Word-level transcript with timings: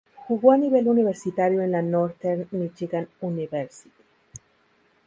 Jugó 0.27 0.51
a 0.51 0.57
nivel 0.57 0.87
universitario 0.87 1.61
en 1.61 1.73
la 1.73 1.83
Northern 1.83 2.47
Michigan 2.49 3.07
University. 3.21 3.91